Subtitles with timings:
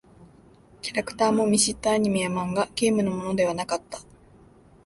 [0.81, 3.99] キャラクターも見知ったアニメや漫画、ゲームのものではなかった。